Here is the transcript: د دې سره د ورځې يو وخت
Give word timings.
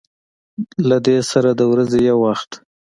د 0.87 0.89
دې 1.05 1.17
سره 1.31 1.49
د 1.59 1.61
ورځې 1.71 1.99
يو 2.09 2.17
وخت 2.25 2.49